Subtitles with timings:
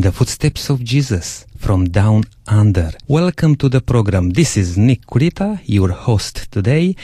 [0.00, 2.90] in the footsteps of Jesus from down under.
[3.06, 4.30] Welcome to the program.
[4.30, 6.96] This is Nick Kurita, your host today,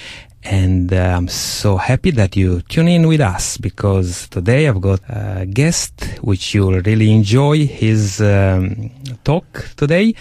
[0.49, 5.01] and uh, I'm so happy that you tune in with us because today I've got
[5.09, 8.91] a guest which you'll really enjoy his um,
[9.25, 10.15] talk today.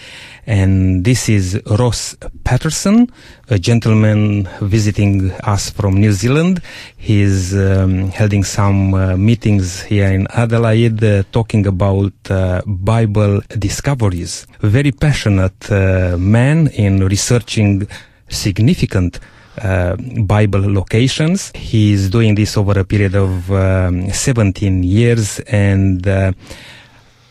[0.48, 3.12] And this is Ross Patterson,
[3.50, 6.62] a gentleman visiting us from New Zealand.
[6.98, 14.48] He's um, holding some uh, meetings here in Adelaide uh, talking about uh, Bible discoveries.
[14.62, 17.88] Very passionate uh, man in researching
[18.28, 19.20] significant
[19.62, 21.52] uh, Bible locations.
[21.56, 26.32] He's doing this over a period of um, 17 years and uh,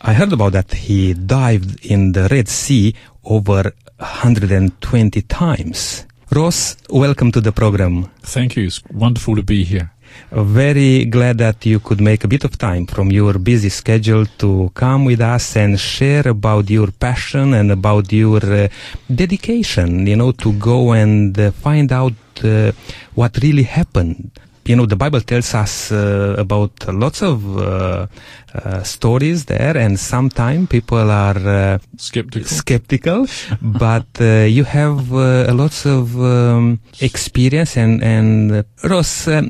[0.01, 2.93] I heard about that he dived in the Red Sea
[3.23, 6.05] over 120 times.
[6.31, 8.11] Ross, welcome to the program.
[8.21, 8.67] Thank you.
[8.67, 9.91] It's wonderful to be here.
[10.31, 14.71] Very glad that you could make a bit of time from your busy schedule to
[14.73, 18.67] come with us and share about your passion and about your uh,
[19.13, 22.71] dedication, you know, to go and uh, find out uh,
[23.13, 24.31] what really happened.
[24.65, 28.07] You know, the Bible tells us uh, about lots of uh,
[28.55, 32.47] uh, stories there, and sometimes people are skeptical.
[32.49, 33.27] Skeptical,
[33.61, 39.27] but you have a lots of um, experience and and Ross.
[39.27, 39.49] Um,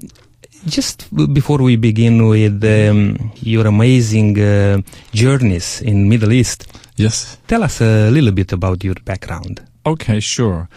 [0.66, 4.82] just before we begin with um, your amazing uh,
[5.14, 9.66] journeys in Middle East, yes, tell us a little bit about your background.
[9.86, 10.70] Okay, sure.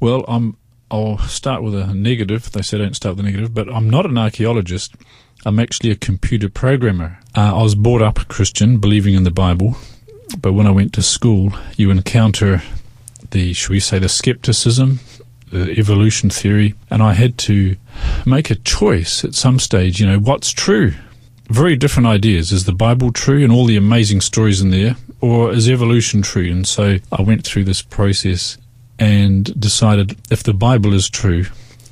[0.00, 0.56] Well, I'm.
[0.90, 2.52] I'll start with a negative.
[2.52, 4.94] They say don't start with a negative, but I'm not an archaeologist.
[5.44, 7.18] I'm actually a computer programmer.
[7.36, 9.76] Uh, I was brought up a Christian, believing in the Bible,
[10.40, 12.62] but when I went to school, you encounter
[13.30, 15.00] the, shall we say, the skepticism,
[15.50, 17.76] the evolution theory, and I had to
[18.26, 20.00] make a choice at some stage.
[20.00, 20.94] You know, what's true?
[21.50, 22.52] Very different ideas.
[22.52, 26.50] Is the Bible true and all the amazing stories in there, or is evolution true?
[26.50, 28.56] And so I went through this process
[28.98, 31.44] and decided if the Bible is true,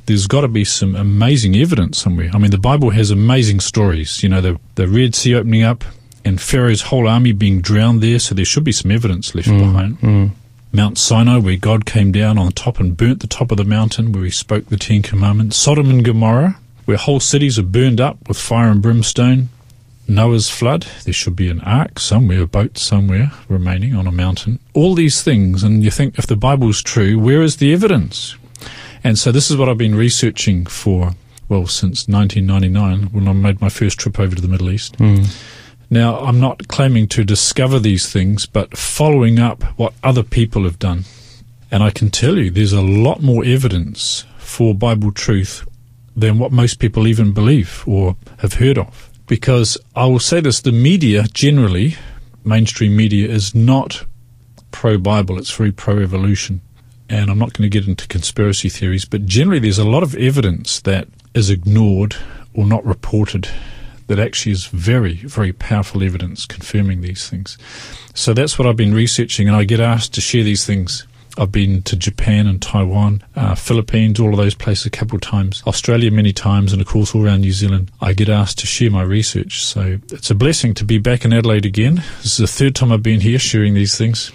[0.07, 2.31] there's got to be some amazing evidence somewhere.
[2.33, 4.23] I mean, the Bible has amazing stories.
[4.23, 5.85] You know, the, the Red Sea opening up
[6.25, 9.59] and Pharaoh's whole army being drowned there, so there should be some evidence left Mm,
[9.59, 10.01] behind.
[10.01, 10.31] mm.
[10.75, 13.65] Mount Sinai, where God came down on the top and burnt the top of the
[13.65, 15.57] mountain, where he spoke the Ten Commandments.
[15.57, 16.57] Sodom and Gomorrah,
[16.87, 19.51] where whole cities are burned up with fire and brimstone.
[20.09, 24.59] Noah's flood, there should be an ark somewhere, a boat somewhere remaining on a mountain.
[24.73, 28.37] All these things, and you think if the Bible's true, where is the evidence?
[29.05, 31.13] And so this is what I've been researching for,
[31.49, 34.97] well, since 1999 when I made my first trip over to the Middle East.
[34.97, 35.27] Mm.
[35.93, 40.79] Now, I'm not claiming to discover these things, but following up what other people have
[40.79, 41.05] done.
[41.71, 45.69] And I can tell you there's a lot more evidence for Bible truth
[46.17, 49.11] than what most people even believe or have heard of.
[49.27, 51.97] Because I will say this the media generally,
[52.43, 54.07] mainstream media, is not
[54.71, 56.63] pro Bible, it's very pro evolution.
[57.11, 60.15] And I'm not going to get into conspiracy theories, but generally there's a lot of
[60.15, 62.17] evidence that is ignored
[62.55, 63.51] or not reported
[64.15, 67.57] that actually is very, very powerful evidence confirming these things.
[68.15, 71.07] So that's what I've been researching, and I get asked to share these things.
[71.39, 75.23] I've been to Japan and Taiwan, uh, Philippines, all of those places a couple of
[75.23, 77.91] times, Australia many times, and of course all around New Zealand.
[78.03, 81.33] I get asked to share my research, so it's a blessing to be back in
[81.33, 82.03] Adelaide again.
[82.23, 84.31] This is the third time I've been here sharing these things.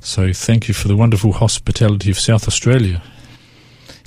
[0.00, 3.02] So thank you for the wonderful hospitality of South Australia.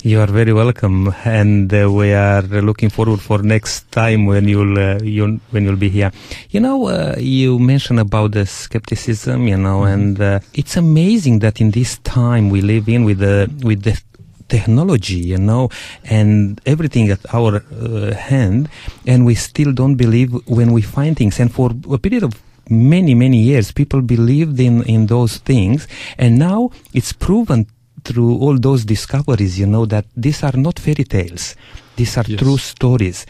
[0.02, 4.78] You are very welcome, and uh, we are looking forward for next time when you'll
[4.78, 6.10] uh, you when you'll be here.
[6.48, 9.92] You know, uh, you mentioned about the skepticism, you know, Mhm.
[9.92, 14.00] and uh, it's amazing that in this time we live in with the with the
[14.48, 15.68] technology, you know,
[16.08, 18.70] and everything at our uh, hand,
[19.06, 21.38] and we still don't believe when we find things.
[21.38, 22.32] And for a period of
[22.70, 25.86] many many years, people believed in in those things,
[26.16, 27.66] and now it's proven
[28.04, 31.56] through all those discoveries, you know, that these are not fairy tales.
[31.96, 32.40] These are Yes.
[32.40, 33.26] true stories.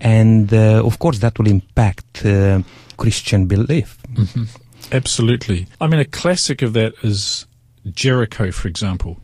[0.00, 2.62] And uh, of course, that will impact uh,
[2.96, 3.98] Christian belief.
[4.16, 4.44] hmm
[4.92, 5.66] Absolutely.
[5.80, 7.46] I mean, a classic of that is
[7.90, 9.18] Jericho, for example.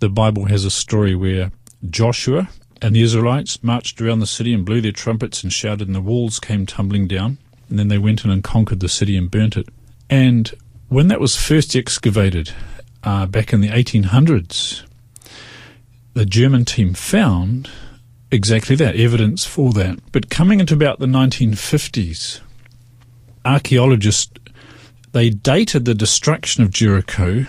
[0.00, 1.52] The Bible has a story where
[1.90, 2.48] Joshua
[2.82, 6.00] and the Israelites marched around the city and blew their trumpets and shouted, and the
[6.00, 7.36] walls came tumbling down.
[7.68, 9.68] And then they went in and conquered the city and burnt it.
[10.08, 10.50] And
[10.88, 12.52] when that was first excavated
[13.02, 14.84] uh, back in the 1800s,
[16.14, 17.70] the German team found
[18.30, 19.98] exactly that, evidence for that.
[20.12, 22.40] But coming into about the 1950s,
[23.44, 24.32] archaeologists
[25.12, 27.46] they dated the destruction of Jericho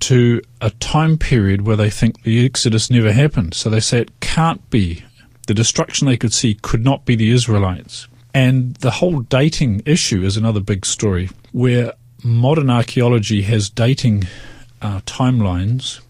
[0.00, 3.54] to a time period where they think the Exodus never happened.
[3.54, 5.04] So they say it can't be.
[5.46, 8.08] The destruction they could see could not be the Israelites.
[8.32, 11.92] And the whole dating issue is another big story where
[12.24, 14.24] modern archaeology has dating
[14.84, 16.00] uh, timelines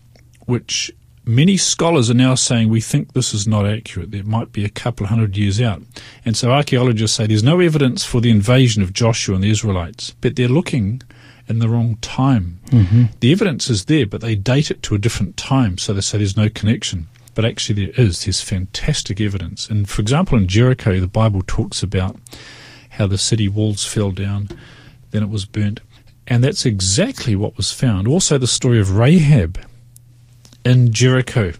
[0.47, 0.93] which
[1.25, 4.12] many scholars are now saying we think this is not accurate.
[4.12, 5.81] It might be a couple of hundred years out.
[6.25, 10.15] And so archaeologists say there's no evidence for the invasion of Joshua and the Israelites,
[10.21, 11.00] but they're looking
[11.47, 12.59] in the wrong time.
[12.67, 13.05] Mm-hmm.
[13.21, 16.19] The evidence is there, but they date it to a different time, so they say
[16.19, 17.06] there's no connection.
[17.35, 18.25] But actually, there is.
[18.25, 19.69] There's fantastic evidence.
[19.69, 22.17] And for example, in Jericho, the Bible talks about
[22.91, 24.49] how the city walls fell down,
[25.11, 25.81] then it was burnt.
[26.26, 28.09] And that's exactly what was found.
[28.09, 29.61] Also, the story of Rahab
[30.65, 31.53] in Jericho.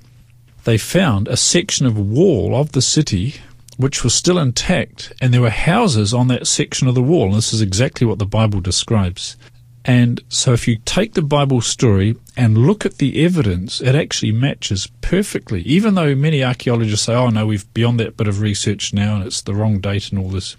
[0.65, 3.35] They found a section of wall of the city
[3.77, 7.27] which was still intact, and there were houses on that section of the wall.
[7.27, 9.37] And this is exactly what the Bible describes.
[9.85, 14.33] And so, if you take the Bible story and look at the evidence, it actually
[14.33, 15.61] matches perfectly.
[15.63, 19.27] Even though many archaeologists say, oh no, we've beyond that bit of research now and
[19.27, 20.57] it's the wrong date and all this.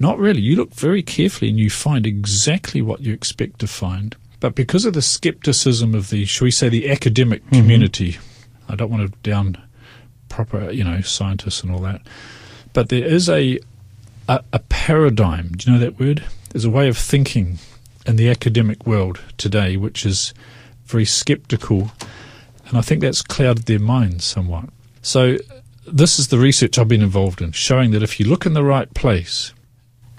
[0.00, 0.40] Not really.
[0.40, 4.16] You look very carefully and you find exactly what you expect to find.
[4.40, 7.56] But because of the skepticism of the, shall we say, the academic Mm-hmm.
[7.56, 8.18] community,
[8.68, 9.58] I don't want to down
[10.30, 12.00] proper, you know, scientists and all that.
[12.72, 13.58] But there is a,
[14.28, 15.48] a a paradigm.
[15.48, 16.24] Do you know that word?
[16.50, 17.58] There's a way of thinking
[18.06, 20.32] in the academic world today which is
[20.86, 21.92] very skeptical,
[22.66, 24.70] and I think that's clouded their minds somewhat.
[25.02, 25.36] So
[25.86, 28.64] this is the research I've been involved in, showing that if you look in the
[28.64, 29.52] right place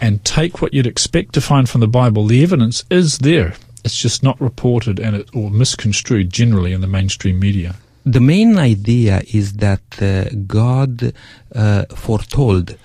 [0.01, 3.53] and take what you'd expect to find from the Bible, the evidence is there.
[3.85, 7.75] It's just not reported and it or misconstrued generally in the mainstream media.
[8.05, 11.13] The main idea is that uh, God
[11.55, 12.75] uh, foretold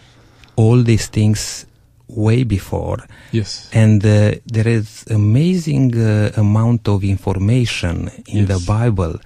[0.56, 1.66] all these things
[2.08, 2.98] way before,
[3.32, 3.68] Yes.
[3.72, 9.18] and uh, there is amazing uh, amount of information in the Bible,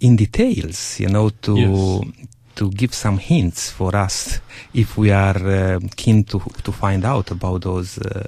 [0.00, 2.26] in details, you know, to Yes.
[2.56, 4.40] To give some hints for us
[4.74, 7.98] if we are uh, keen to to find out about those.
[7.98, 8.26] Uh,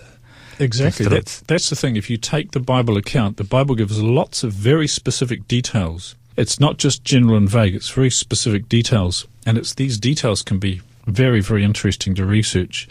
[0.59, 1.07] Exactly.
[1.07, 1.97] That's, that's the thing.
[1.97, 6.15] If you take the Bible account, the Bible gives lots of very specific details.
[6.37, 9.27] It's not just general and vague, it's very specific details.
[9.45, 12.89] And it's these details can be very, very interesting to research.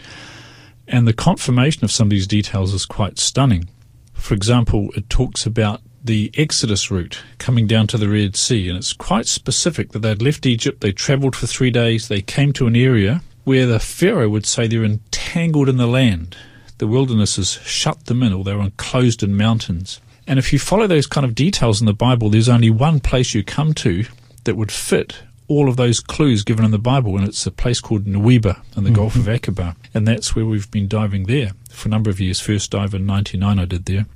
[0.86, 3.68] And the confirmation of some of these details is quite stunning.
[4.12, 8.76] For example, it talks about the Exodus route coming down to the Red Sea, and
[8.76, 12.66] it's quite specific that they'd left Egypt, they travelled for three days, they came to
[12.66, 16.36] an area where the Pharaoh would say they're entangled in the land.
[16.78, 20.00] The wilderness has shut them in, or they're enclosed in mountains.
[20.26, 23.34] And if you follow those kind of details in the Bible, there's only one place
[23.34, 24.04] you come to
[24.44, 27.80] that would fit all of those clues given in the Bible, and it's a place
[27.80, 28.94] called Nuweiba in the mm-hmm.
[28.94, 29.76] Gulf of Aqaba.
[29.92, 32.40] And that's where we've been diving there for a number of years.
[32.40, 34.06] First dive in 99 I did there,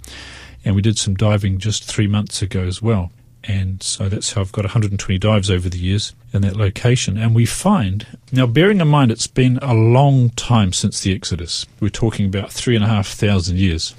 [0.66, 3.12] and we did some diving just three months ago as well.
[3.44, 7.16] And so that's how I've got 120 dives over the years in that location.
[7.16, 11.66] And we find, now bearing in mind it's been a long time since the Exodus,
[11.78, 13.94] we're talking about three and a half thousand years.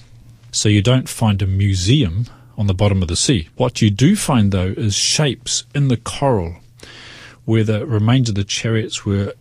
[0.51, 2.25] So you don't find a museum
[2.57, 3.47] on the bottom of the sea.
[3.55, 6.57] What you do find though is shapes in the coral
[7.45, 9.33] where the remains of the chariots were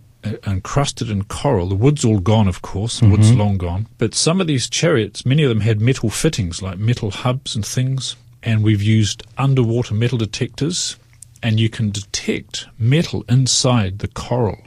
[0.46, 1.68] encrusted in coral.
[1.68, 3.00] The wood's all gone, of course.
[3.00, 3.40] The Wood's mm-hmm.
[3.40, 3.86] long gone.
[3.98, 7.64] But some of these chariots, many of them had metal fittings, like metal hubs and
[7.64, 8.16] things.
[8.42, 10.96] And we've used underwater metal detectors,
[11.42, 14.62] and you can detect metal inside the coral.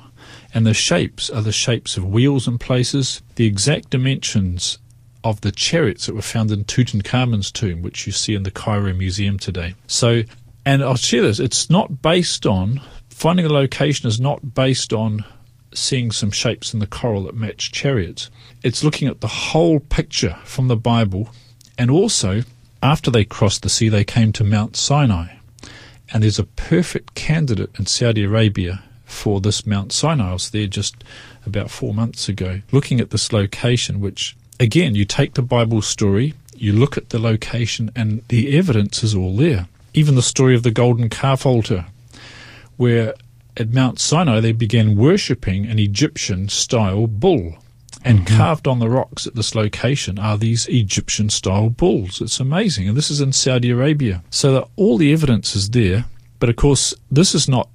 [0.53, 4.80] And the shapes are the shapes of wheels in places, the exact dimensions
[5.23, 8.94] of the chariots that were found in Tutankhamun's tomb, which you see in the Cairo
[8.94, 9.75] Museum today.
[9.87, 10.23] So,
[10.66, 15.25] and I'll share this, it's not based on, finding a location is not based on
[15.73, 18.30] seeing some shapes in the coral that match chariots.
[18.64, 21.30] It's looking at the whole picture from the Bible,
[21.78, 22.44] and also,
[22.81, 25.35] after they crossed the sea, they came to Mount Sinai.
[26.11, 30.30] And there's a perfect candidate in Saudi Arabia for this Mount Sinai.
[30.30, 31.04] I was there just
[31.45, 36.33] about four months ago, looking at this location, which, again, you take the Bible story,
[36.56, 39.68] you look at the location, and the evidence is all there.
[39.94, 41.85] Even the story of the golden calf altar,
[42.78, 43.14] where
[43.59, 47.56] at Mount Sinai they began worshipping an Egyptian style bull.
[48.01, 48.37] And mm-hmm.
[48.37, 52.21] carved on the rocks at this location are these Egyptian style bulls.
[52.21, 52.87] It's amazing.
[52.87, 54.23] And this is in Saudi Arabia.
[54.30, 56.06] So that all the evidence is there.
[56.39, 57.68] But of course, this is not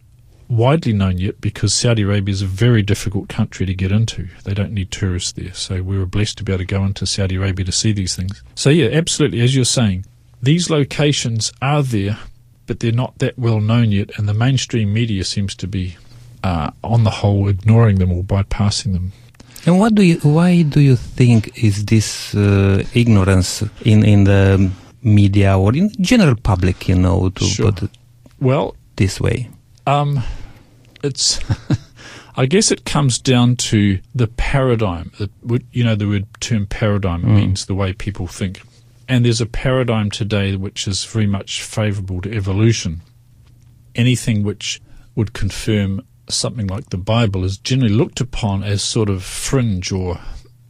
[0.48, 4.28] widely known yet because Saudi Arabia is a very difficult country to get into.
[4.44, 5.52] They don't need tourists there.
[5.52, 8.16] So we were blessed to be able to go into Saudi Arabia to see these
[8.16, 8.42] things.
[8.54, 9.40] So yeah, absolutely.
[9.40, 10.06] As you're saying,
[10.42, 12.18] these locations are there,
[12.66, 14.10] but they're not that well known yet.
[14.18, 15.96] And the mainstream media seems to be,
[16.42, 19.12] uh, on the whole, ignoring them or bypassing them.
[19.66, 20.18] And what do you?
[20.22, 24.70] Why do you think is this uh, ignorance in in the
[25.02, 26.88] media or in general public?
[26.88, 27.72] You know, to Sure.
[27.72, 27.90] put it
[28.40, 29.48] Well, this way.
[29.86, 30.22] Um,
[31.02, 31.40] it's.
[32.36, 35.12] I guess it comes down to the paradigm.
[35.18, 35.30] The,
[35.72, 37.36] you know, the word term paradigm Mm.
[37.36, 38.60] means the way people think.
[39.08, 43.02] And there's a paradigm today which is very much favourable to evolution.
[43.94, 44.80] Anything which
[45.14, 50.18] would confirm something like the Bible is generally looked upon as sort of fringe or,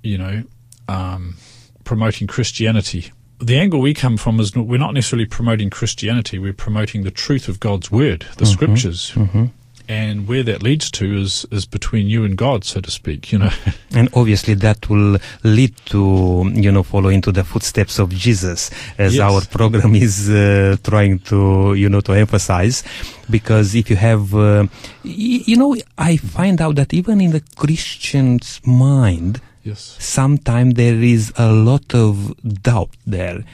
[0.03, 0.43] you know,
[0.88, 1.37] um,
[1.85, 3.12] promoting Christianity.
[3.38, 7.11] The angle we come from is not, we're not necessarily promoting Christianity, we're promoting the
[7.11, 9.12] truth of God's word, the scriptures.
[9.14, 9.50] Mhm.
[9.87, 13.38] And where that leads to is, is between you and God, so to speak, you
[13.38, 13.50] know.
[13.95, 19.14] And obviously that will lead to, you know, follow into the footsteps of Jesus as
[19.17, 19.21] Yes.
[19.23, 22.83] our program is uh, trying to, you know, to emphasize.
[23.29, 24.67] Because if you have, uh,
[25.05, 29.97] y- you know, I find out that even in the Christian's mind, yes.
[30.00, 33.45] sometimes there is a lot of doubt there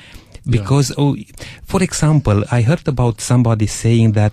[0.49, 1.15] because oh,
[1.65, 4.33] for example i heard about somebody saying that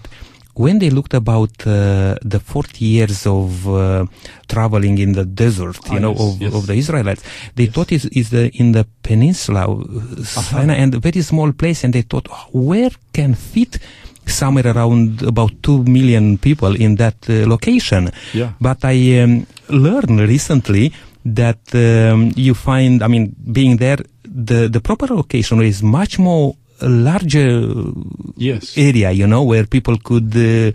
[0.57, 4.05] when they looked about uh, the 40 years of uh,
[4.47, 6.53] traveling in the desert, you Ah, know, yes, of, yes.
[6.57, 7.23] of the Israelites,
[7.55, 7.73] they Yes.
[7.73, 11.93] thought is is the in the peninsula, uh, Sinai, and a very small place, and
[11.93, 13.79] they thought, "Oh, where can fit
[14.25, 18.11] somewhere around about two million people in that uh, location?
[18.33, 18.51] Yeah.
[18.59, 20.91] But I um, learned recently
[21.25, 26.55] that um, you find, I mean, being there, the, the proper location is much more
[26.81, 27.73] larger
[28.35, 28.77] Yes.
[28.77, 30.71] area, you know, where people could uh,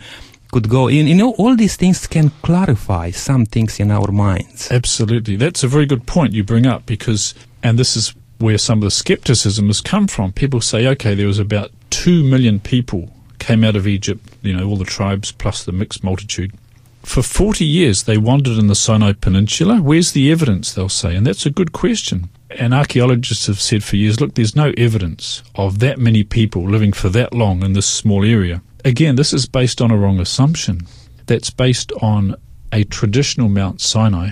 [0.53, 0.89] could go.
[0.89, 4.71] You, you know, all these things can clarify some things in our minds.
[4.71, 5.37] Absolutely.
[5.37, 8.85] That's a very good point you bring up because, and this is where some of
[8.85, 10.33] the skepticism has come from.
[10.33, 14.69] People say, okay, there was about 2 million people came out of Egypt, you know,
[14.69, 16.53] all the tribes plus the mixed multitude.
[17.03, 19.81] For 40 years, they wandered in the Sinai Peninsula.
[19.81, 21.17] Where's the evidence, they'll say?
[21.17, 22.29] And that's a good question.
[22.59, 26.93] And archaeologists have said for years, look, there's no evidence of that many people living
[26.93, 28.63] for that long in this small area.
[28.85, 30.87] Again, this is based on a wrong assumption.
[31.27, 32.37] That's based on
[32.73, 34.31] a traditional Mount Sinai,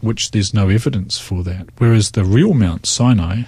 [0.00, 1.68] which there's no evidence for that.
[1.78, 3.42] Whereas the real Mount Sinai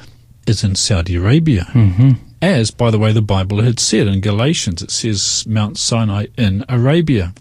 [0.46, 1.66] is in Saudi Arabia.
[1.72, 2.10] Mm-hmm.
[2.42, 6.64] As, by the way, the Bible had said in Galatians, it says Mount Sinai in
[6.68, 7.34] Arabia.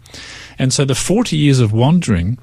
[0.57, 2.37] And so the 40 years of wandering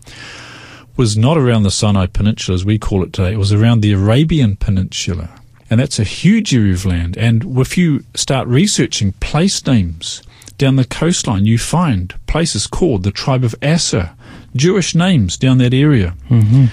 [0.97, 3.93] was not around the Sinai Peninsula as we call it today, it was around the
[3.93, 5.31] Arabian Peninsula.
[5.69, 7.17] And that's a huge area of land.
[7.17, 10.23] And if you start researching place names
[10.59, 14.13] down the coastline, you find places called the tribe of Asser,
[14.55, 16.15] Jewish names down that area.
[16.31, 16.67] Mm-hmm.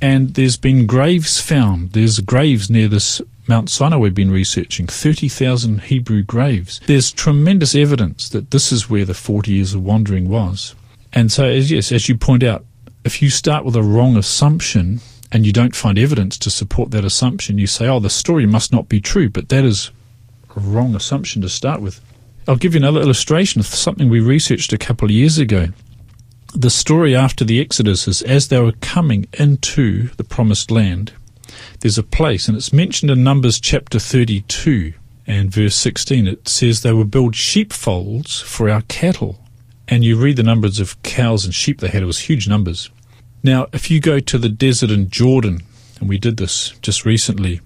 [0.00, 1.92] And there's been graves found.
[1.92, 6.80] There's graves near this Mount Sinai we've been researching, 30,000 Hebrew graves.
[6.86, 10.74] There's tremendous evidence that this is where the 40 years of wandering was.
[11.12, 12.64] And so, as, yes, as you point out,
[13.04, 17.04] if you start with a wrong assumption and you don't find evidence to support that
[17.04, 19.90] assumption, you say, oh, the story must not be true, but that is
[20.56, 22.00] a wrong assumption to start with.
[22.46, 25.68] I'll give you another illustration of something we researched a couple of years ago.
[26.54, 31.12] The story after the Exodus is as they were coming into the promised land,
[31.80, 34.94] there's a place, and it's mentioned in Numbers chapter 32
[35.26, 36.26] and verse 16.
[36.26, 39.40] It says they will build sheepfolds for our cattle.
[39.88, 42.90] And you read the numbers of cows and sheep they had, it was huge numbers.
[43.42, 45.62] Now, if you go to the desert in Jordan,
[46.00, 47.60] and we did this just recently,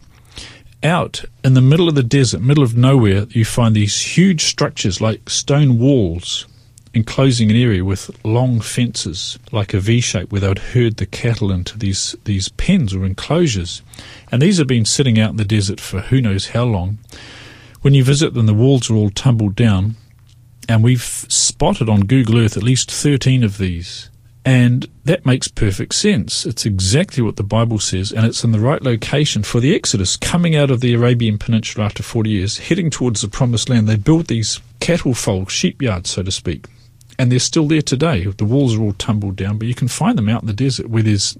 [0.82, 5.00] out in the middle of the desert, middle of nowhere, you find these huge structures
[5.00, 6.46] like stone walls
[6.94, 11.06] enclosing an area with long fences, like a V shape, where they would herd the
[11.06, 13.82] cattle into these, these pens or enclosures.
[14.32, 16.98] And these have been sitting out in the desert for who knows how long.
[17.82, 19.96] When you visit them, the walls are all tumbled down,
[20.68, 24.10] and we've spotted on Google Earth at least 13 of these.
[24.44, 26.46] And that makes perfect sense.
[26.46, 30.16] It's exactly what the Bible says, and it's in the right location for the Exodus.
[30.16, 33.96] Coming out of the Arabian Peninsula after 40 years, heading towards the Promised Land, they
[33.96, 36.66] built these cattle fold, sheep yards, so to speak.
[37.18, 38.24] And they're still there today.
[38.24, 40.88] The walls are all tumbled down, but you can find them out in the desert
[40.88, 41.36] where there's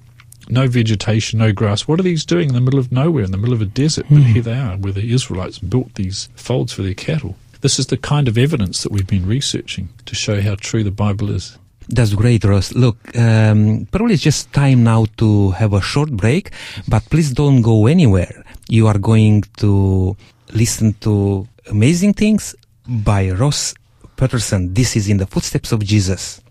[0.49, 1.87] no vegetation, no grass.
[1.87, 4.07] What are these doing in the middle of nowhere, in the middle of a desert?
[4.11, 4.33] But hmm.
[4.33, 7.37] here they are, where the Israelites built these folds for their cattle.
[7.61, 10.91] This is the kind of evidence that we've been researching to show how true the
[10.93, 11.59] Bible is.
[11.89, 12.75] That's great, Ross.
[12.75, 16.51] Look, um, probably it's just time now to have a short break,
[16.87, 18.45] but please don't go anywhere.
[18.69, 20.17] You are going to
[20.53, 22.55] listen to amazing things
[22.87, 23.75] by Ross
[24.17, 24.75] Patterson.
[24.75, 26.43] This is in the footsteps of Jesus.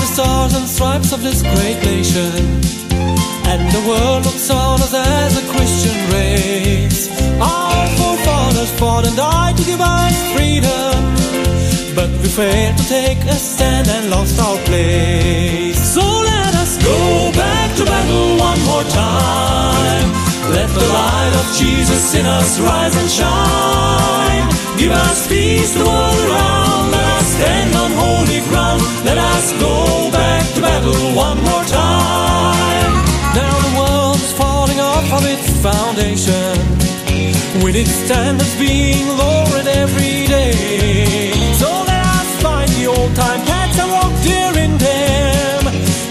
[0.00, 2.32] The stars and stripes of this great nation,
[3.52, 7.10] and the world looks on us as a Christian race.
[7.40, 10.96] Our forefathers fought and died to give us freedom,
[11.94, 15.78] but we failed to take a stand and lost our place.
[15.94, 20.06] So let us go back to battle one more time.
[20.56, 24.44] Let the light of Jesus in us rise and shine.
[24.78, 26.69] Give us peace the world around.
[27.40, 28.82] Stand on holy ground.
[29.02, 32.92] Let us go back to battle one more time.
[33.32, 36.52] Now the world's falling off of its foundation.
[37.64, 41.32] With its standards being lowered every day.
[41.56, 45.62] So let us find the old time paths and walk dear in them.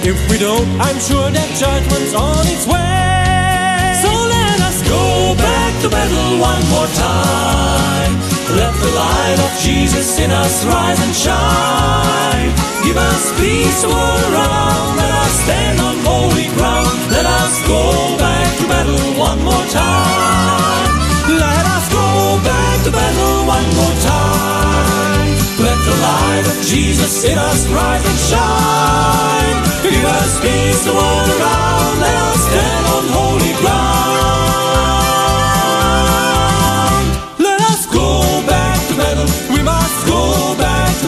[0.02, 4.02] If we don't, I'm sure that judgment's on its way.
[4.02, 8.14] So let us go back to battle one more time.
[8.58, 12.50] Let the light Jesus in us rise and shine.
[12.84, 14.98] Give us peace all around.
[14.98, 16.88] Let us stand on holy ground.
[17.12, 20.92] Let us go back to battle one more time.
[21.28, 22.08] Let us go
[22.48, 25.28] back to battle one more time.
[25.60, 29.58] Let the light of Jesus in us rise and shine.
[29.84, 31.94] Give us peace all around.
[32.00, 34.39] Let us stand on holy ground.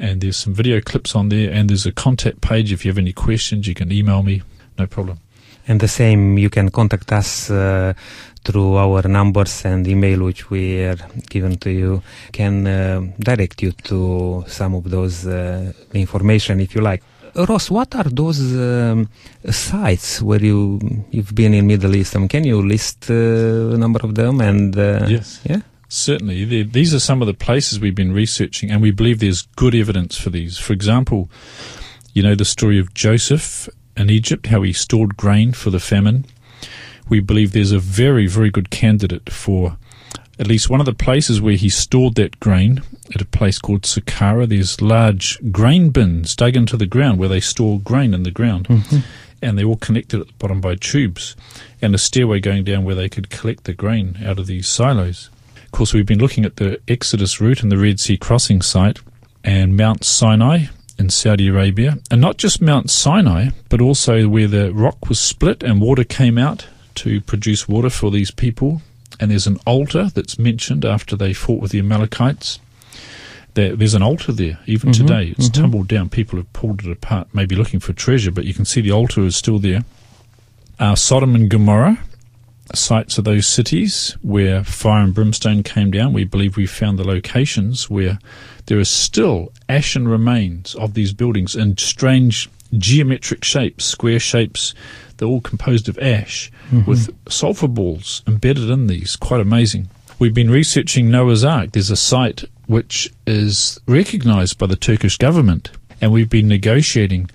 [0.00, 2.70] And there's some video clips on there, and there's a contact page.
[2.70, 4.42] If you have any questions, you can email me,
[4.78, 5.20] no problem.
[5.66, 7.94] And the same, you can contact us uh,
[8.44, 10.96] through our numbers and email, which we are
[11.30, 12.02] given to you.
[12.32, 17.02] Can uh, direct you to some of those uh, information if you like.
[17.34, 19.08] Ross, what are those um,
[19.50, 22.16] sites where you you've been in Middle East?
[22.16, 23.14] Mean, can you list uh,
[23.74, 24.40] a number of them?
[24.40, 25.40] And uh, Yes.
[25.44, 26.44] yeah, Certainly.
[26.46, 29.74] There- These are some of the places we've been researching, and we believe there's good
[29.74, 30.58] evidence for these.
[30.58, 31.28] For example,
[32.12, 36.24] you know the story of Joseph in Egypt, how he stored grain for the famine.
[37.08, 39.76] We believe there's a very, very good candidate for
[40.38, 42.82] at least one of the places where he stored that grain
[43.14, 44.48] at a place called Saqqara.
[44.48, 48.68] There's large grain bins dug into the ground where they store grain in the ground.
[48.68, 48.98] Mm-hmm.
[49.40, 51.36] And they're all connected at the bottom by tubes
[51.80, 55.30] and a stairway going down where they could collect the grain out of these silos.
[55.64, 58.98] Of course, we've been looking at the Exodus route and the Red Sea crossing site
[59.44, 60.66] and Mount Sinai
[60.98, 61.98] in Saudi Arabia.
[62.10, 66.36] And not just Mount Sinai, but also where the rock was split and water came
[66.36, 66.66] out
[67.02, 68.82] to produce water for these people.
[69.20, 72.60] And there's an altar that's mentioned after they fought with the Amalekites.
[73.54, 75.34] There, there's an altar there, even today.
[75.36, 76.08] It's tumbled down.
[76.10, 79.22] People have pulled it apart, maybe looking for treasure, but you can see the altar
[79.22, 79.80] is still there.
[80.78, 81.98] Uh, Sodom and Gomorrah,
[82.74, 86.12] sites of those cities where fire and brimstone came down.
[86.12, 88.18] We believe we found the locations where
[88.66, 94.74] there are still ashen remains of these buildings in strange geometric shapes, square shapes.
[95.18, 96.50] They're all composed of ash
[96.86, 99.16] with sulfur balls embedded in these.
[99.16, 99.88] Quite amazing.
[100.18, 101.72] We've been researching Noah's Ark.
[101.72, 107.30] There's a site which is recognized by the Turkish government, and we've been negotiating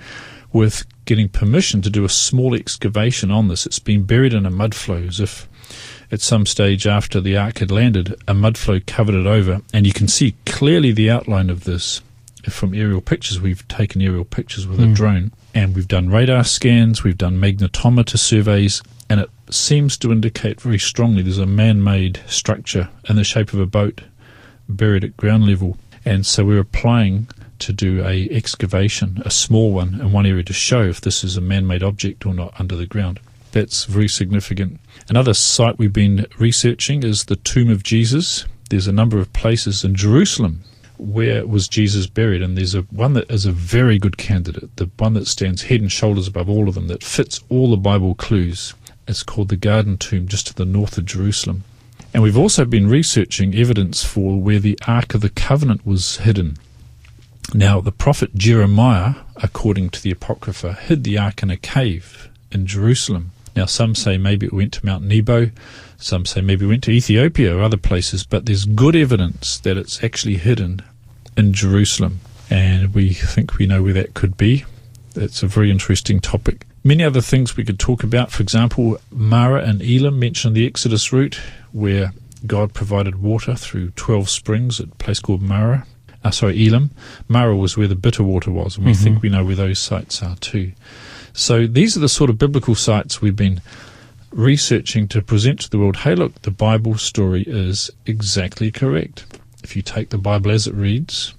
[0.52, 3.66] with getting permission to do a small excavation on this.
[3.66, 5.48] It's been buried in a mud flow as if
[6.12, 9.88] at some stage after the ark had landed, a mud flow covered it over, and
[9.88, 12.02] you can see clearly the outline of this
[12.52, 13.40] from aerial pictures.
[13.40, 14.94] We've taken aerial pictures with a hmm.
[14.94, 20.62] drone, and we've done radar scans, we've done magnetometer surveys, and it seems to indicate
[20.62, 24.02] very strongly there's a man-made structure in the shape of a boat
[24.68, 25.78] buried at ground level.
[26.06, 27.28] And so we're applying
[27.60, 31.38] to do a excavation, a small one, in one area to show if this is
[31.38, 33.20] a man-made object or not under the ground.
[33.52, 34.80] That's very significant.
[35.10, 38.46] Another site we've been researching is the tomb of Jesus.
[38.70, 40.64] There's a number of places in Jerusalem
[41.04, 44.90] where was Jesus buried, and there's a one that is a very good candidate, the
[44.98, 48.16] one that stands head and shoulders above all of them, that fits all the Bible
[48.16, 48.74] clues.
[49.08, 51.64] It's called the Garden Tomb, just to the north of Jerusalem.
[52.14, 56.58] And we've also been researching evidence for where the Ark of the Covenant was hidden.
[57.54, 62.66] Now, the prophet Jeremiah, according to the Apocrypha, hid the ark in a cave in
[62.66, 63.32] Jerusalem.
[63.56, 65.52] Now, some say maybe it went to Mount Nebo,
[65.98, 69.78] some say maybe it went to Ethiopia or other places, but there's good evidence that
[69.78, 70.82] it's actually hidden
[71.38, 72.20] in Jerusalem.
[72.50, 74.66] And we think we know where that could be.
[75.16, 76.66] It's a very interesting topic.
[76.84, 78.32] Many other things we could talk about.
[78.32, 81.40] For example, Marah and Elim mentioned the Exodus route,
[81.72, 82.12] where
[82.46, 85.86] God provided water through 12 springs at a place called Marah.
[86.24, 86.92] Uh, sorry, Elim.
[87.28, 88.98] Marah was where the bitter water was, and we Mhm.
[89.04, 90.74] think we know where those sites are too.
[91.34, 93.62] So these are the sort of biblical sites we've been
[94.32, 95.98] researching to present to the world.
[95.98, 99.26] Hey, look, the Bible story is exactly correct.
[99.64, 101.34] If you take the Bible as it reads,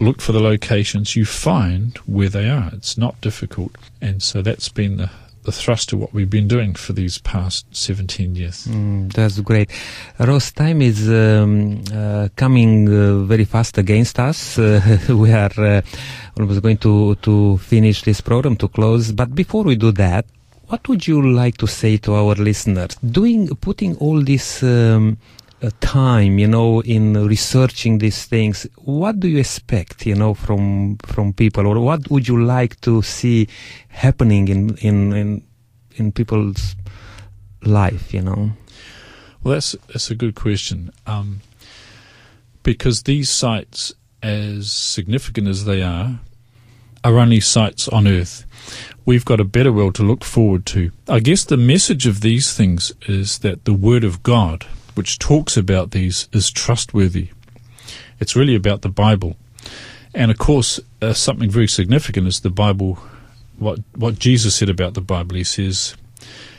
[0.00, 2.70] look for the locations, you find where they are.
[2.72, 3.76] It's not difficult.
[4.00, 5.10] And so that's been the,
[5.44, 8.66] the thrust of what we've been doing for these past 17 years.
[8.66, 9.70] Mm, that's great.
[10.18, 14.58] Ross, time is um, uh, coming uh, very fast against us.
[14.68, 15.80] Uh, we are uh,
[16.38, 19.12] almost going to, to finish this program, to close.
[19.12, 20.26] But before we do that,
[20.66, 22.94] what would you like to say to our listeners?
[22.96, 25.16] Doing, putting all this um,
[25.62, 30.96] uh, time, you know, in researching these things, what do you expect, you know, from
[30.98, 33.48] from people, or what would you like to see
[33.88, 35.42] happening in in in,
[35.96, 36.76] in people's
[37.62, 38.52] life, you know?
[39.42, 40.90] Well, that's, that's a good question.
[41.06, 41.40] Um,
[42.62, 46.20] because these sites, as significant as they are,
[47.04, 48.44] are only sites on Earth.
[49.04, 50.90] We've got a better world to look forward to.
[51.08, 54.66] I guess the message of these things is that the Word of God,
[54.98, 57.30] which talks about these, is trustworthy.
[58.20, 59.36] It's really about the Bible.
[60.12, 62.98] And of course, uh, something very significant is the Bible,
[63.58, 65.36] what, what Jesus said about the Bible.
[65.36, 65.94] He says,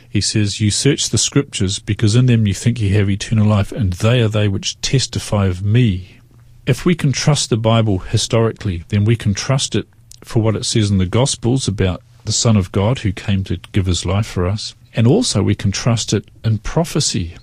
[0.08, 3.70] he says, You search the scriptures because in them you think you have eternal life,
[3.70, 6.18] and they are they which testify of me.
[6.66, 9.86] If we can trust the Bible historically, then we can trust it
[10.24, 13.58] for what it says in the Gospels about the Son of God who came to
[13.72, 14.74] give his life for us.
[14.94, 17.34] And also we can trust it in prophecy.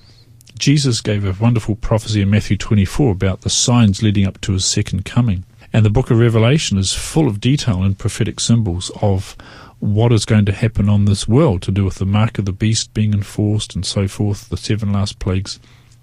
[0.58, 4.66] Jesus gave a wonderful prophecy in Matthew 24 about the signs leading up to his
[4.66, 5.44] second coming.
[5.74, 9.36] And the book of Revelation is full of detail and prophetic symbols of
[9.80, 12.52] what is going to happen on this world to do with the mark of the
[12.52, 15.60] beast being enforced and so forth, the seven last plagues.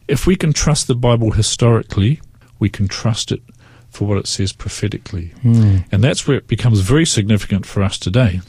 [0.06, 2.20] If we can trust the Bible historically,
[2.58, 3.42] we can trust it
[3.90, 5.32] for what it says prophetically.
[5.42, 5.84] Mm.
[5.90, 8.40] And that's where it becomes very significant for us today.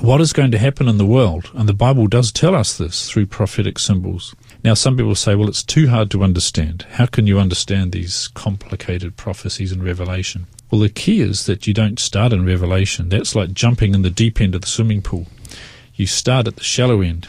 [0.00, 1.50] What is going to happen in the world?
[1.54, 4.34] And the Bible does tell us this through prophetic symbols.
[4.64, 6.86] Now, some people say, well, it's too hard to understand.
[6.92, 10.46] How can you understand these complicated prophecies in Revelation?
[10.70, 13.08] Well, the key is that you don't start in Revelation.
[13.08, 15.26] That's like jumping in the deep end of the swimming pool.
[15.94, 17.28] You start at the shallow end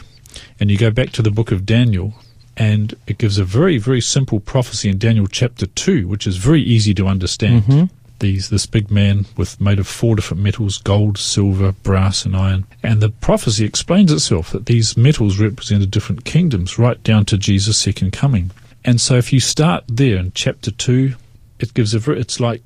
[0.60, 2.14] and you go back to the book of Daniel
[2.56, 6.62] and it gives a very, very simple prophecy in Daniel chapter 2, which is very
[6.62, 7.64] easy to understand.
[7.64, 7.90] Mhm.
[8.24, 12.64] These, this big man with made of four different metals, gold, silver, brass, and iron.
[12.82, 17.76] And the prophecy explains itself that these metals represented different kingdoms right down to Jesus'
[17.76, 18.50] second coming.
[18.82, 21.16] And so if you start there in chapter 2,
[21.58, 22.62] it gives a it's like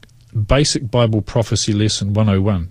[0.47, 2.71] basic Bible prophecy lesson 101.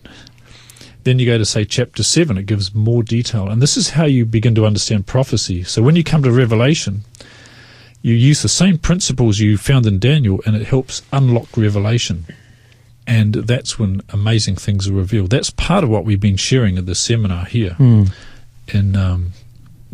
[1.04, 3.50] Then you go to say chapter 7, it gives more detail.
[3.50, 5.64] And this is how you begin to understand prophecy.
[5.64, 7.04] So when you come to Revelation,
[8.02, 12.26] you use the same principles you found in Daniel and it helps unlock Revelation.
[13.08, 15.30] And that's when amazing things are revealed.
[15.30, 18.12] That's part of what we've been sharing at the seminar here Mm.
[18.74, 19.32] in um,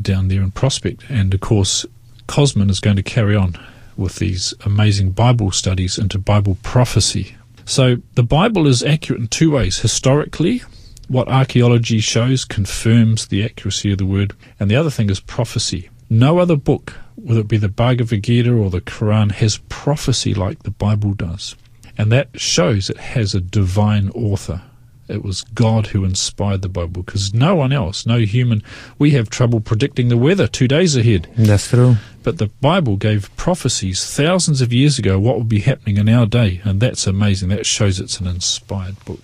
[0.02, 1.04] down there in Prospect.
[1.10, 1.86] And of course,
[2.28, 3.56] Cosman is going to carry on
[3.96, 7.36] with these amazing Bible studies into Bible prophecy.
[7.66, 9.80] So the Bible is accurate in two ways.
[9.80, 10.64] Historically,
[11.08, 14.34] what archaeology shows confirms the accuracy of the word.
[14.60, 15.90] And the other thing is prophecy.
[16.10, 20.64] No other book, whether it be the Bhagavad Gita or the Quran, has prophecy like
[20.64, 21.56] the Bible does.
[21.98, 24.62] And that shows it has a divine author.
[25.08, 28.64] It was God who inspired the Bible because no one else, no human,
[28.98, 31.28] we have trouble predicting the weather two days ahead.
[31.38, 31.98] That's true.
[32.24, 36.26] But the Bible gave prophecies thousands of years ago what would be happening in our
[36.26, 37.50] day, and that's amazing.
[37.50, 39.20] That shows it's an inspired book.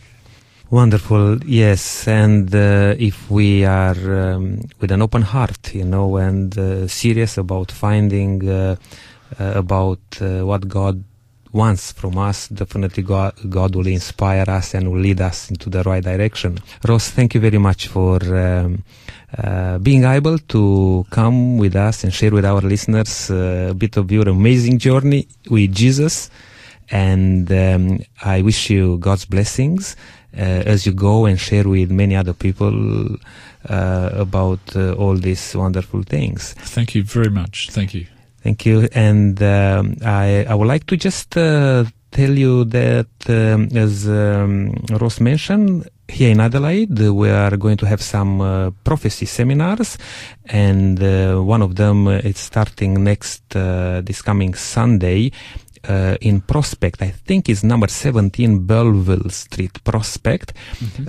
[0.69, 2.07] Wonderful, yes.
[2.07, 7.37] And uh, if we are um, with an open heart, you know, and uh, serious
[7.37, 8.75] about finding uh,
[9.39, 11.03] uh, about uh, what God
[11.51, 15.83] wants from us, definitely God, God will inspire us and will lead us into the
[15.83, 16.59] right direction.
[16.87, 18.83] Ross, thank you very much for um,
[19.37, 23.97] uh, being able to come with us and share with our listeners uh, a bit
[23.97, 26.29] of your amazing journey with Jesus.
[26.91, 29.95] And um, I wish you God's blessings
[30.35, 33.17] uh, as you go and share with many other people
[33.67, 36.53] uh, about uh, all these wonderful things.
[36.53, 37.69] Thank you very much.
[37.71, 38.07] Thank you.
[38.43, 38.87] Thank you.
[38.93, 44.73] And um, I, I would like to just uh, tell you that, um, as um,
[44.91, 49.97] Ross mentioned, here in Adelaide, we are going to have some uh, prophecy seminars,
[50.45, 55.31] and uh, one of them uh, is starting next uh, this coming Sunday
[55.87, 57.01] uh, in Prospect.
[57.01, 60.53] I think it's number 17 Belleville Street, Prospect.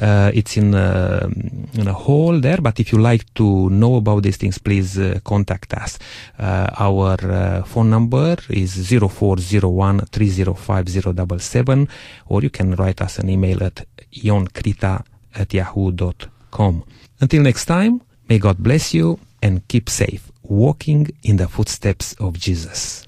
[0.01, 1.29] Uh, it's in, uh,
[1.75, 5.19] in a hall there, but if you like to know about these things, please uh,
[5.25, 5.99] contact us.
[6.39, 11.89] Uh, our phone number is 0401 305077,
[12.29, 15.05] or you can write us an email at ionkrita
[15.35, 16.85] at yahoo.com.
[17.21, 22.39] Until next time, may God bless you and keep safe, walking in the footsteps of
[22.39, 23.07] Jesus.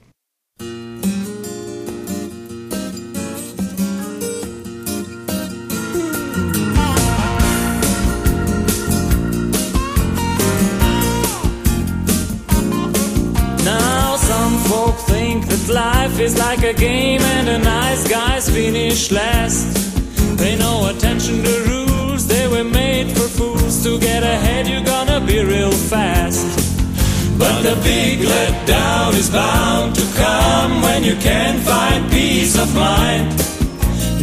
[15.82, 19.64] Life is like a game and the nice guys finish last.
[20.38, 23.74] Pay no attention to rules, they were made for fools.
[23.84, 26.46] To get ahead, you're gonna be real fast.
[27.42, 33.28] But the big letdown is bound to come when you can't find peace of mind.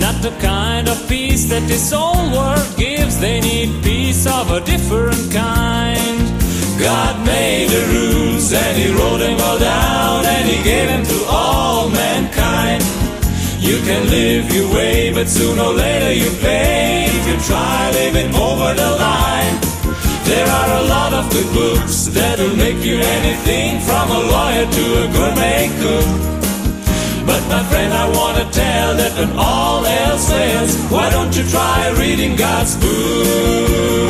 [0.03, 4.61] Not the kind of peace that this old world gives, they need peace of a
[4.71, 6.38] different kind.
[6.79, 11.25] God made the rules and He wrote them all down and He gave them to
[11.27, 12.81] all mankind.
[13.59, 18.33] You can live your way, but sooner or later you pay if you try living
[18.33, 19.55] over the line.
[20.23, 24.83] There are a lot of good books that'll make you anything from a lawyer to
[25.03, 26.07] a gourmet cook.
[27.27, 31.89] But my friend, I wanna tell that when all else fails, why don't you try
[31.99, 34.08] reading God's book?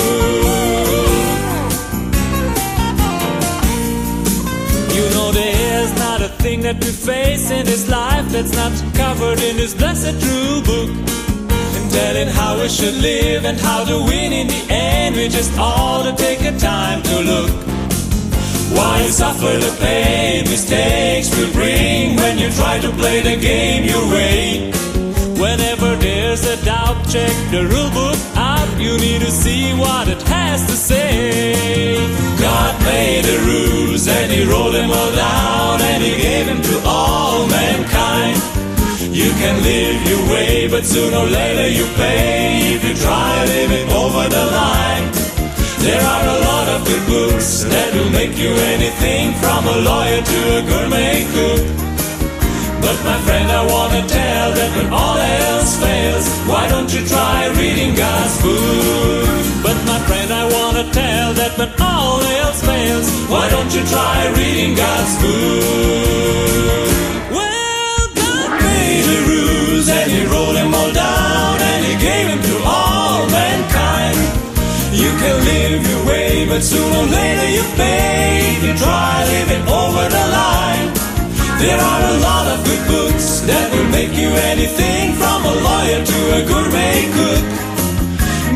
[6.49, 10.19] Not a thing that we face in this life that's not covered in this blessed
[10.21, 10.89] true book.
[10.89, 15.51] And telling how we should live and how to win in the end, we just
[15.57, 17.51] ought to take a time to look.
[18.75, 23.83] Why you suffer the pain mistakes will bring when you try to play the game
[23.83, 24.71] your way?
[25.39, 28.28] Whenever there's a doubt, check the rule book.
[28.79, 32.07] You need to see what it has to say.
[32.39, 36.81] God made the rules and He wrote them all down and He gave them to
[36.85, 38.37] all mankind.
[39.11, 43.89] You can live your way, but sooner or later you pay if you try living
[43.91, 45.11] over the line.
[45.83, 50.21] There are a lot of good books that will make you anything from a lawyer
[50.21, 51.88] to a gourmet cook.
[52.89, 57.45] But my friend, I wanna tell that when all else fails, why don't you try
[57.53, 59.29] reading God's book?
[59.61, 64.33] But my friend, I wanna tell that when all else fails, why don't you try
[64.33, 66.89] reading God's book?
[67.29, 72.41] Well, God made the rules and He wrote them all down and He gave them
[72.41, 74.17] to all mankind.
[74.97, 79.61] You can live your way, but sooner or later you pay if you try living
[79.69, 80.98] over the line.
[81.59, 85.99] There are a lot of good books that will make you anything from a lawyer
[85.99, 87.43] to a gourmet cook.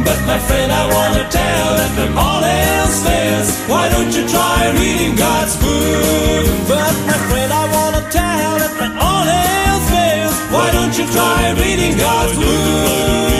[0.07, 4.71] But my friend, I wanna tell that when all else fails, why don't you try
[4.79, 6.47] reading God's book?
[6.71, 11.51] But my friend, I wanna tell that when all else fails, why don't you try
[11.59, 13.32] reading God's book?